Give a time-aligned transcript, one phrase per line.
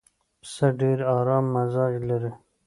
[0.41, 2.31] پسه ډېر ارام مزاج لري.